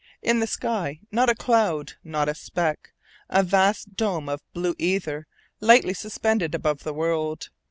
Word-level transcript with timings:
In 0.23 0.39
the 0.39 0.47
sky 0.47 0.99
not 1.11 1.29
a 1.29 1.35
cloud, 1.35 1.93
not 2.03 2.27
a 2.27 2.33
speck; 2.33 2.93
a 3.29 3.43
vast 3.43 3.95
dome 3.95 4.29
of 4.29 4.41
blue 4.51 4.73
ether 4.79 5.27
lightly 5.59 5.93
suspended 5.93 6.55
above 6.55 6.81
the 6.81 6.91
world. 6.95 7.51